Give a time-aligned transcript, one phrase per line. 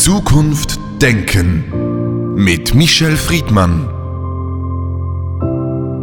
[0.00, 3.86] Zukunft Denken mit Michel Friedmann.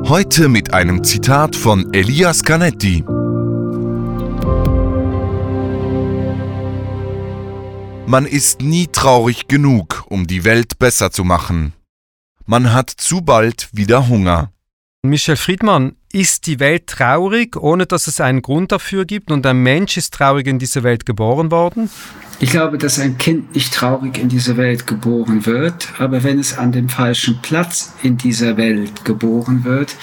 [0.08, 3.04] Heute mit einem Zitat von Elias Canetti.
[8.06, 11.74] Man ist nie traurig genug, um die Welt besser zu machen.
[12.46, 14.52] Man hat zu bald wieder Hunger.
[15.02, 19.62] Michel Friedmann, ist die Welt traurig, ohne dass es einen Grund dafür gibt und ein
[19.62, 21.92] Mensch ist traurig in diese Welt geboren worden?
[22.40, 26.56] Ich glaube, dass ein Kind nicht traurig in diese Welt geboren wird, aber wenn es
[26.56, 29.96] an dem falschen Platz in dieser Welt geboren wird,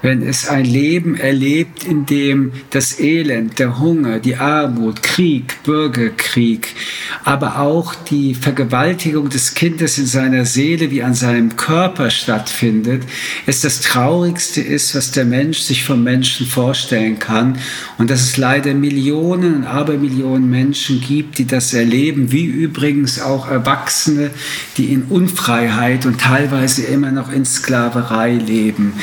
[0.00, 6.68] wenn es ein Leben erlebt, in dem das Elend, der Hunger, die Armut, Krieg, Bürgerkrieg,
[7.24, 13.02] aber auch die Vergewaltigung des Kindes in seiner Seele wie an seinem Körper stattfindet,
[13.46, 17.58] es das Traurigste ist, was der Mensch sich vom Menschen vorstellen kann
[17.98, 23.48] und dass es leider Millionen und Abermillionen Menschen gibt, die das erleben, wie übrigens auch
[23.48, 24.30] Erwachsene,
[24.76, 28.94] die in Unfreiheit und teilweise immer noch in Sklaverei leben.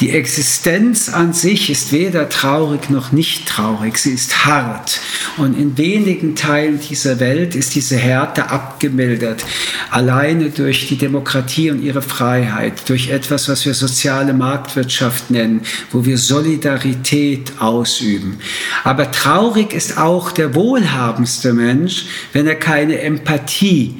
[0.00, 5.00] Die Existenz an sich ist weder traurig noch nicht traurig, sie ist hart.
[5.36, 9.44] Und in wenigen Teilen dieser Welt ist diese Härte abgemildert,
[9.90, 16.03] alleine durch die Demokratie und ihre Freiheit, durch etwas, was wir soziale Marktwirtschaft nennen, wo
[16.04, 18.38] wir Solidarität ausüben.
[18.82, 23.96] Aber traurig ist auch der wohlhabendste Mensch, wenn er keine Empathie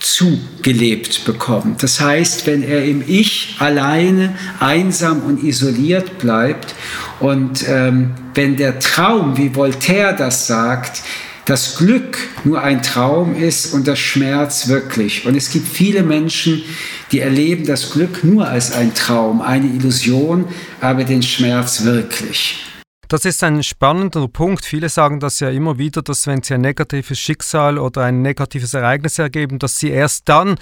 [0.00, 1.82] zugelebt bekommt.
[1.82, 6.74] Das heißt, wenn er im Ich alleine, einsam und isoliert bleibt
[7.20, 11.02] und ähm, wenn der Traum, wie Voltaire das sagt,
[11.48, 15.24] das Glück nur ein Traum ist und das Schmerz wirklich.
[15.24, 16.62] Und es gibt viele Menschen,
[17.10, 20.46] die erleben das Glück nur als ein Traum, eine Illusion,
[20.82, 22.62] aber den Schmerz wirklich.
[23.08, 24.66] Das ist ein spannender Punkt.
[24.66, 28.74] Viele sagen das ja immer wieder, dass wenn sie ein negatives Schicksal oder ein negatives
[28.74, 30.56] Ereignis ergeben, dass sie erst dann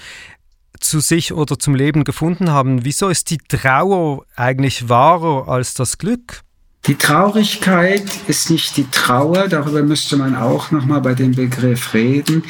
[0.78, 2.84] zu sich oder zum Leben gefunden haben.
[2.84, 6.45] Wieso ist die Trauer eigentlich wahrer als das Glück?
[6.86, 12.44] Die Traurigkeit ist nicht die Trauer, darüber müsste man auch nochmal bei dem Begriff reden.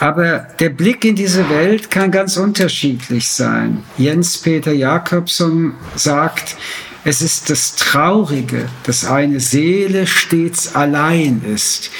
[0.00, 3.84] Aber der Blick in diese Welt kann ganz unterschiedlich sein.
[3.96, 6.56] Jens Peter Jakobson sagt,
[7.04, 11.90] es ist das Traurige, dass eine Seele stets allein ist.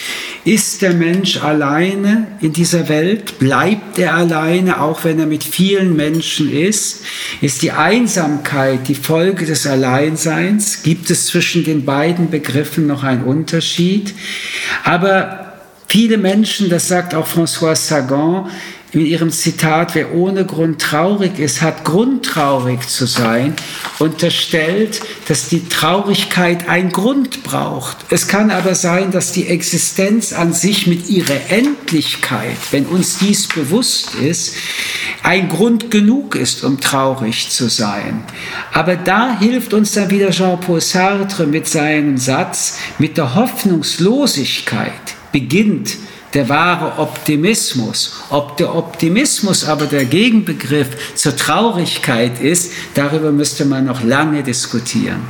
[0.45, 3.39] Ist der Mensch alleine in dieser Welt?
[3.39, 7.03] Bleibt er alleine, auch wenn er mit vielen Menschen ist?
[7.41, 10.83] Ist die Einsamkeit die Folge des Alleinseins?
[10.83, 14.15] Gibt es zwischen den beiden Begriffen noch einen Unterschied?
[14.85, 15.55] Aber
[15.87, 18.49] viele Menschen, das sagt auch François Sagan,
[18.93, 23.55] in ihrem Zitat, wer ohne Grund traurig ist, hat Grund traurig zu sein,
[23.99, 27.99] unterstellt, dass die Traurigkeit einen Grund braucht.
[28.09, 33.47] Es kann aber sein, dass die Existenz an sich mit ihrer Endlichkeit, wenn uns dies
[33.47, 34.55] bewusst ist,
[35.23, 38.23] ein Grund genug ist, um traurig zu sein.
[38.73, 44.93] Aber da hilft uns dann wieder Jean-Paul Sartre mit seinem Satz, mit der Hoffnungslosigkeit
[45.31, 45.97] beginnt
[46.35, 48.25] der wahre Optimismus.
[48.31, 55.23] Ob der Optimismus aber der Gegenbegriff zur Traurigkeit ist, darüber müsste man noch lange diskutieren.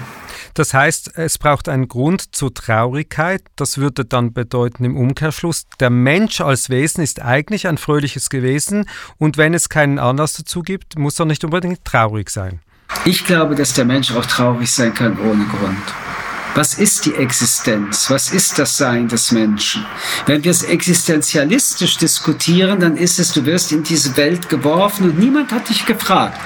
[0.54, 3.42] Das heißt, es braucht einen Grund zur Traurigkeit.
[3.54, 8.88] Das würde dann bedeuten im Umkehrschluss, der Mensch als Wesen ist eigentlich ein fröhliches Gewesen
[9.18, 12.60] und wenn es keinen Anlass dazu gibt, muss er nicht unbedingt traurig sein.
[13.04, 16.07] Ich glaube, dass der Mensch auch traurig sein kann ohne Grund.
[16.54, 18.10] Was ist die Existenz?
[18.10, 19.86] Was ist das Sein des Menschen?
[20.26, 25.18] Wenn wir es existenzialistisch diskutieren, dann ist es, du wirst in diese Welt geworfen und
[25.18, 26.40] niemand hat dich gefragt.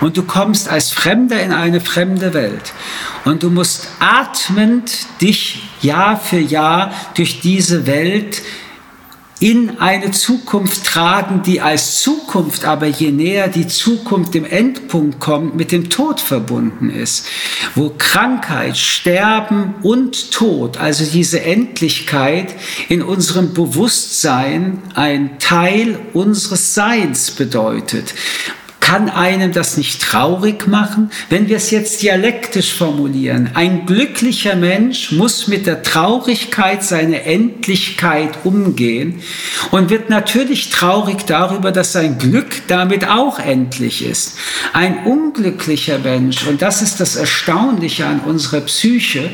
[0.00, 2.72] Und du kommst als Fremder in eine fremde Welt.
[3.24, 8.42] Und du musst atmend dich Jahr für Jahr durch diese Welt
[9.38, 15.54] in eine Zukunft tragen, die als Zukunft aber je näher die Zukunft dem Endpunkt kommt,
[15.56, 17.26] mit dem Tod verbunden ist,
[17.74, 22.54] wo Krankheit, Sterben und Tod, also diese Endlichkeit
[22.88, 28.14] in unserem Bewusstsein ein Teil unseres Seins bedeutet.
[28.86, 31.10] Kann einem das nicht traurig machen?
[31.28, 38.44] Wenn wir es jetzt dialektisch formulieren, ein glücklicher Mensch muss mit der Traurigkeit seiner Endlichkeit
[38.44, 39.22] umgehen
[39.72, 44.36] und wird natürlich traurig darüber, dass sein Glück damit auch endlich ist.
[44.72, 49.30] Ein unglücklicher Mensch, und das ist das Erstaunliche an unserer Psyche,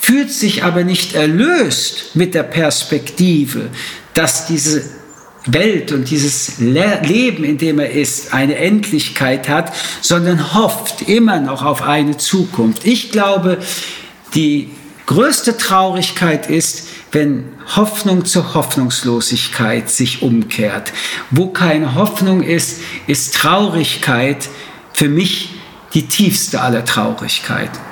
[0.00, 3.68] fühlt sich aber nicht erlöst mit der Perspektive,
[4.12, 5.01] dass diese
[5.46, 11.64] Welt und dieses Leben, in dem er ist, eine Endlichkeit hat, sondern hofft immer noch
[11.64, 12.86] auf eine Zukunft.
[12.86, 13.58] Ich glaube,
[14.34, 14.70] die
[15.06, 17.44] größte Traurigkeit ist, wenn
[17.76, 20.92] Hoffnung zur Hoffnungslosigkeit sich umkehrt.
[21.30, 24.48] Wo keine Hoffnung ist, ist Traurigkeit
[24.92, 25.50] für mich
[25.94, 27.91] die tiefste aller Traurigkeiten.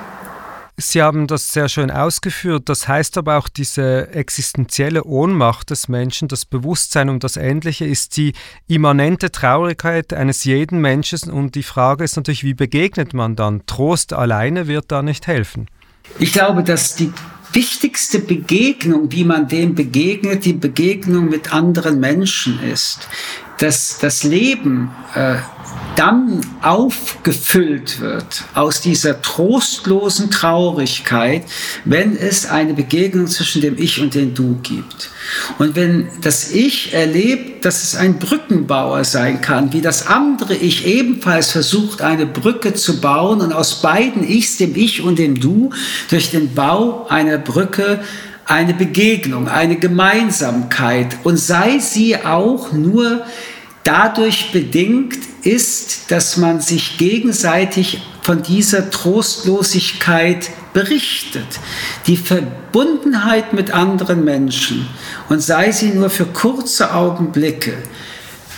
[0.81, 2.63] Sie haben das sehr schön ausgeführt.
[2.67, 8.17] Das heißt aber auch, diese existenzielle Ohnmacht des Menschen, das Bewusstsein um das Endliche, ist
[8.17, 8.33] die
[8.67, 11.31] immanente Traurigkeit eines jeden Menschen.
[11.31, 13.65] Und die Frage ist natürlich, wie begegnet man dann?
[13.65, 15.67] Trost alleine wird da nicht helfen.
[16.19, 17.13] Ich glaube, dass die
[17.53, 23.07] wichtigste Begegnung, wie man dem begegnet, die Begegnung mit anderen Menschen ist.
[23.61, 25.35] Dass das Leben äh,
[25.95, 31.43] dann aufgefüllt wird aus dieser trostlosen Traurigkeit,
[31.85, 35.09] wenn es eine Begegnung zwischen dem Ich und dem Du gibt.
[35.59, 40.87] Und wenn das Ich erlebt, dass es ein Brückenbauer sein kann, wie das andere Ich
[40.87, 45.71] ebenfalls versucht, eine Brücke zu bauen und aus beiden Ichs, dem Ich und dem Du,
[46.09, 47.99] durch den Bau einer Brücke
[48.51, 53.23] eine Begegnung, eine Gemeinsamkeit und sei sie auch nur
[53.85, 61.47] dadurch bedingt ist, dass man sich gegenseitig von dieser Trostlosigkeit berichtet.
[62.07, 64.85] Die Verbundenheit mit anderen Menschen
[65.29, 67.73] und sei sie nur für kurze Augenblicke,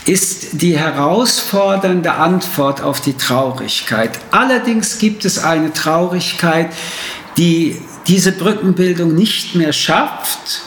[0.05, 4.19] ist die herausfordernde Antwort auf die Traurigkeit.
[4.31, 6.71] Allerdings gibt es eine Traurigkeit,
[7.37, 10.63] die diese Brückenbildung nicht mehr schafft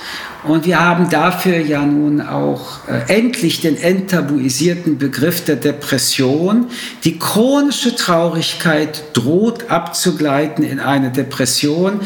[0.46, 6.66] und wir haben dafür ja nun auch äh, endlich den enttabuisierten Begriff der Depression.
[7.02, 12.00] Die chronische Traurigkeit droht abzugleiten in eine Depression.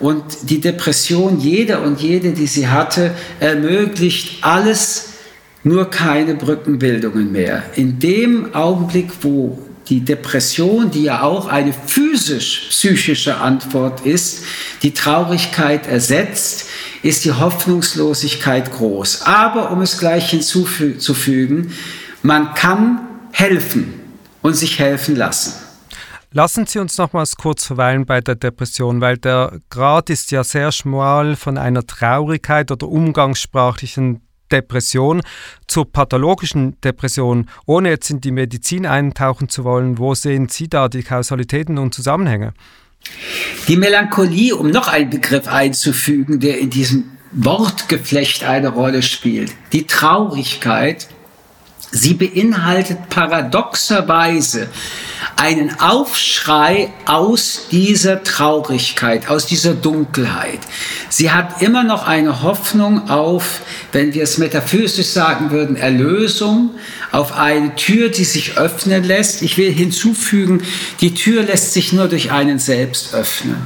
[0.00, 5.10] Und die Depression, jeder und jede, die sie hatte, ermöglicht alles,
[5.62, 7.62] nur keine Brückenbildungen mehr.
[7.76, 9.58] In dem Augenblick, wo
[9.88, 14.44] die Depression, die ja auch eine physisch-psychische Antwort ist,
[14.82, 16.68] die Traurigkeit ersetzt,
[17.02, 19.22] ist die Hoffnungslosigkeit groß.
[19.22, 21.72] Aber um es gleich hinzuzufügen,
[22.22, 23.00] man kann
[23.32, 23.92] helfen
[24.40, 25.54] und sich helfen lassen.
[26.32, 30.72] Lassen Sie uns nochmals kurz verweilen bei der Depression, weil der Grad ist ja sehr
[30.72, 34.20] schmal von einer Traurigkeit oder umgangssprachlichen
[34.54, 35.20] Depression
[35.66, 39.98] zur pathologischen Depression, ohne jetzt in die Medizin eintauchen zu wollen.
[39.98, 42.54] Wo sehen Sie da die Kausalitäten und Zusammenhänge?
[43.66, 49.52] Die Melancholie, um noch einen Begriff einzufügen, der in diesem Wortgeflecht eine Rolle spielt.
[49.72, 51.08] Die Traurigkeit,
[51.94, 54.68] sie beinhaltet paradoxerweise
[55.36, 60.60] einen Aufschrei aus dieser Traurigkeit, aus dieser Dunkelheit.
[61.08, 63.60] Sie hat immer noch eine Hoffnung auf,
[63.92, 66.70] wenn wir es metaphysisch sagen würden, Erlösung,
[67.12, 69.42] auf eine Tür, die sich öffnen lässt.
[69.42, 70.62] Ich will hinzufügen,
[71.00, 73.56] die Tür lässt sich nur durch einen selbst öffnen.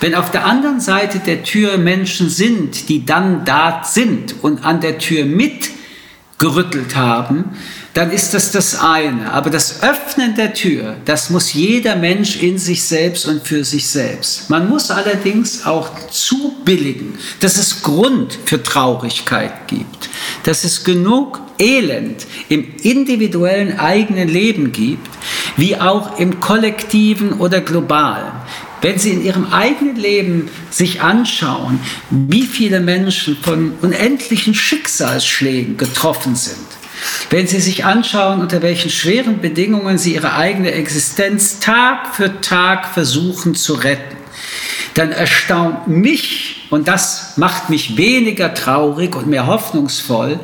[0.00, 4.80] Wenn auf der anderen Seite der Tür Menschen sind, die dann da sind und an
[4.80, 7.56] der Tür mitgerüttelt haben,
[7.96, 9.32] dann ist das das eine.
[9.32, 13.88] Aber das Öffnen der Tür, das muss jeder Mensch in sich selbst und für sich
[13.88, 14.50] selbst.
[14.50, 20.10] Man muss allerdings auch zubilligen, dass es Grund für Traurigkeit gibt,
[20.42, 25.08] dass es genug Elend im individuellen eigenen Leben gibt,
[25.56, 28.32] wie auch im kollektiven oder globalen.
[28.82, 36.36] Wenn Sie in Ihrem eigenen Leben sich anschauen, wie viele Menschen von unendlichen Schicksalsschlägen getroffen
[36.36, 36.75] sind,
[37.30, 42.86] wenn Sie sich anschauen, unter welchen schweren Bedingungen Sie Ihre eigene Existenz Tag für Tag
[42.86, 44.16] versuchen zu retten,
[44.94, 50.40] dann erstaunt mich, und das macht mich weniger traurig und mehr hoffnungsvoll,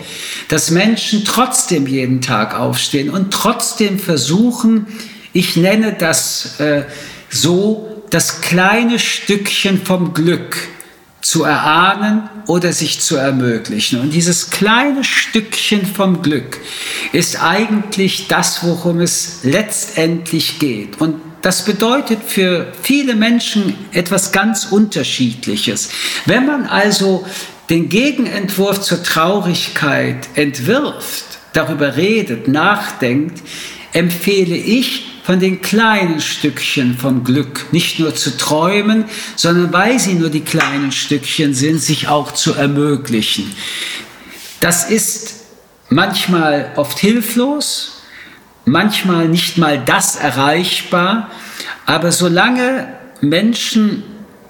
[0.48, 4.86] dass Menschen trotzdem jeden Tag aufstehen und trotzdem versuchen,
[5.32, 6.82] ich nenne das äh,
[7.30, 10.56] so, das kleine Stückchen vom Glück
[11.22, 14.00] zu erahnen oder sich zu ermöglichen.
[14.00, 16.58] Und dieses kleine Stückchen vom Glück
[17.12, 21.00] ist eigentlich das, worum es letztendlich geht.
[21.00, 25.90] Und das bedeutet für viele Menschen etwas ganz Unterschiedliches.
[26.26, 27.24] Wenn man also
[27.70, 33.40] den Gegenentwurf zur Traurigkeit entwirft, darüber redet, nachdenkt,
[33.92, 39.04] empfehle ich, von den kleinen Stückchen vom Glück nicht nur zu träumen,
[39.36, 43.54] sondern weil sie nur die kleinen Stückchen sind, sich auch zu ermöglichen.
[44.60, 45.44] Das ist
[45.88, 48.02] manchmal oft hilflos,
[48.64, 51.30] manchmal nicht mal das erreichbar,
[51.86, 52.88] aber solange
[53.20, 54.04] Menschen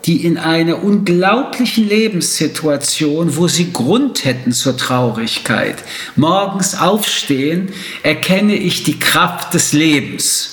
[0.04, 5.76] die in einer unglaublichen Lebenssituation, wo sie Grund hätten zur Traurigkeit,
[6.16, 10.51] morgens aufstehen, erkenne ich die Kraft des Lebens.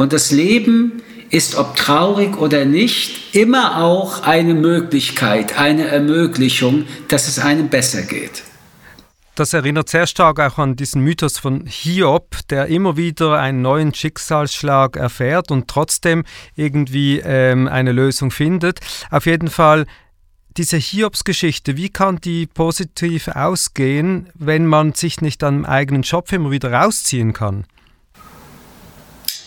[0.00, 7.28] Und das Leben ist, ob traurig oder nicht, immer auch eine Möglichkeit, eine Ermöglichung, dass
[7.28, 8.42] es einem besser geht.
[9.34, 13.92] Das erinnert sehr stark auch an diesen Mythos von Hiob, der immer wieder einen neuen
[13.92, 16.24] Schicksalsschlag erfährt und trotzdem
[16.56, 18.80] irgendwie ähm, eine Lösung findet.
[19.10, 19.84] Auf jeden Fall
[20.56, 26.50] diese Hiobs-Geschichte, wie kann die positiv ausgehen, wenn man sich nicht am eigenen Schopf immer
[26.50, 27.66] wieder rausziehen kann?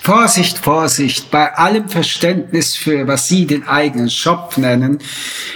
[0.04, 5.00] Vorsicht, Vorsicht, bei allem Verständnis für, was Sie den eigenen Shop nennen.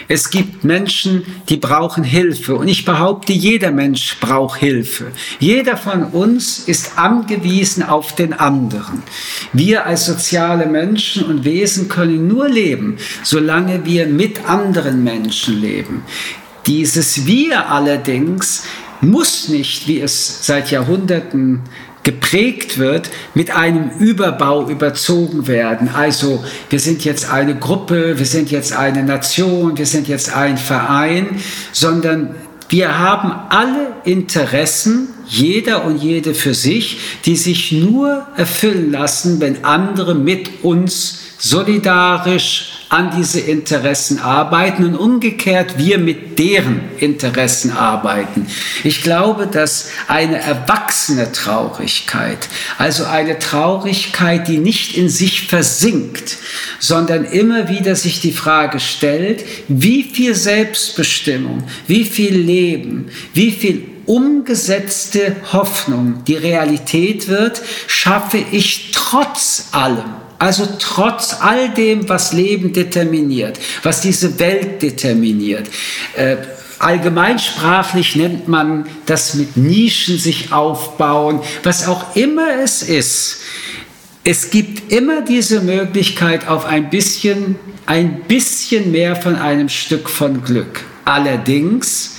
[0.07, 2.55] Es gibt Menschen, die brauchen Hilfe.
[2.55, 5.11] Und ich behaupte, jeder Mensch braucht Hilfe.
[5.41, 9.03] Jeder von uns ist angewiesen auf den anderen.
[9.51, 16.03] Wir als soziale Menschen und Wesen können nur leben, solange wir mit anderen Menschen leben.
[16.65, 18.63] Dieses Wir allerdings
[19.01, 21.63] muss nicht, wie es seit Jahrhunderten
[22.07, 25.89] geprägt wird, mit einem Überbau überzogen werden.
[25.93, 30.57] Also wir sind jetzt eine Gruppe, wir sind jetzt eine Nation, wir sind jetzt ein
[30.57, 31.27] Verein,
[31.73, 32.33] sondern
[32.69, 39.65] wir haben alle Interessen, jeder und jede für sich, die sich nur erfüllen lassen, wenn
[39.65, 48.47] andere mit uns solidarisch an diese Interessen arbeiten und umgekehrt wir mit deren Interessen arbeiten.
[48.83, 56.37] Ich glaube, dass eine erwachsene Traurigkeit, also eine Traurigkeit, die nicht in sich versinkt,
[56.79, 63.83] sondern immer wieder sich die Frage stellt, wie viel Selbstbestimmung, wie viel Leben, wie viel
[64.05, 72.73] umgesetzte Hoffnung die Realität wird, schaffe ich trotz allem also trotz all dem, was Leben
[72.73, 75.67] determiniert, was diese Welt determiniert,
[76.15, 76.37] äh,
[76.79, 83.39] allgemeinsprachlich nennt man das mit Nischen sich aufbauen, was auch immer es ist.
[84.23, 90.43] Es gibt immer diese Möglichkeit auf ein bisschen, ein bisschen mehr von einem Stück von
[90.43, 90.81] Glück.
[91.05, 92.17] Allerdings,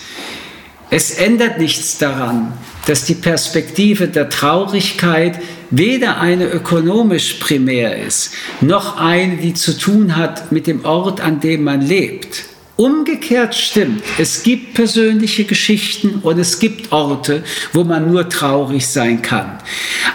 [0.91, 2.55] es ändert nichts daran,
[2.87, 5.39] dass die Perspektive der Traurigkeit
[5.71, 11.41] weder eine ökonomisch primär ist, noch eine, die zu tun hat mit dem Ort, an
[11.41, 12.45] dem man lebt.
[12.81, 17.43] Umgekehrt stimmt, es gibt persönliche Geschichten und es gibt Orte,
[17.73, 19.59] wo man nur traurig sein kann.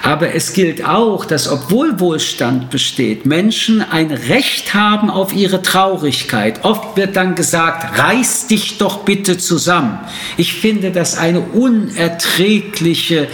[0.01, 6.63] Aber es gilt auch, dass obwohl Wohlstand besteht, Menschen ein Recht haben auf ihre Traurigkeit.
[6.63, 9.99] Oft wird dann gesagt, reiß dich doch bitte zusammen.
[10.37, 13.27] Ich finde das eine unerträgliche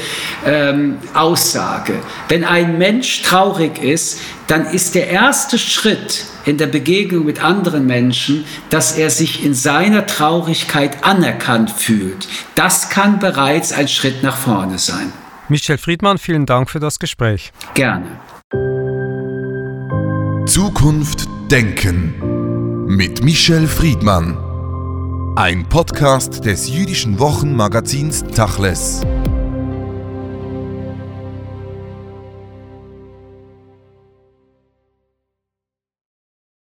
[0.43, 1.93] ähm, Aussage.
[2.29, 7.85] Wenn ein Mensch traurig ist, dann ist der erste Schritt in der Begegnung mit anderen
[7.85, 12.27] Menschen, dass er sich in seiner Traurigkeit anerkannt fühlt.
[12.55, 15.13] Das kann bereits ein Schritt nach vorne sein.
[15.49, 17.51] Michel Friedmann, vielen Dank für das Gespräch.
[17.75, 18.19] Gerne.
[20.47, 24.37] Zukunft Denken mit Michel Friedmann.
[25.35, 29.01] Ein Podcast des jüdischen Wochenmagazins Tachles.